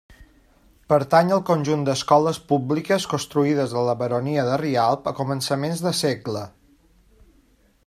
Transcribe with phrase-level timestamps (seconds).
[0.93, 6.45] Pertany al conjunt d'escoles públiques construïdes a la Baronia de Rialb a començaments de segle.